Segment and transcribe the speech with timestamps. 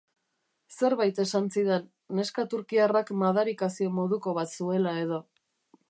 [0.79, 1.85] Zerbait esan zidan,
[2.21, 5.25] neska turkiarrak madarikazio moduko bat zuela edo.